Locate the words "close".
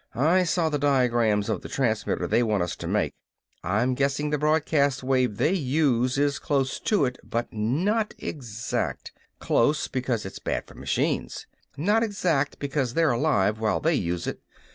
6.39-6.79, 9.37-9.87